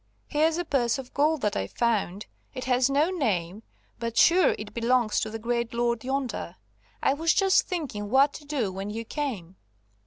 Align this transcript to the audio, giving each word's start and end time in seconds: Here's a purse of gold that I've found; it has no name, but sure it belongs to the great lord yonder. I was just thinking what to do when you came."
Here's 0.25 0.57
a 0.57 0.65
purse 0.65 0.97
of 0.97 1.13
gold 1.13 1.41
that 1.41 1.55
I've 1.55 1.73
found; 1.73 2.25
it 2.55 2.65
has 2.65 2.89
no 2.89 3.11
name, 3.11 3.61
but 3.99 4.17
sure 4.17 4.55
it 4.57 4.73
belongs 4.73 5.19
to 5.19 5.29
the 5.29 5.37
great 5.37 5.75
lord 5.75 6.03
yonder. 6.03 6.55
I 7.03 7.13
was 7.13 7.35
just 7.35 7.67
thinking 7.67 8.09
what 8.09 8.33
to 8.33 8.45
do 8.45 8.71
when 8.71 8.89
you 8.89 9.05
came." 9.05 9.57